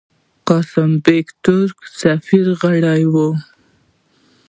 [0.47, 3.29] قاسم بېګ، ترکی سفیر، غړی وو.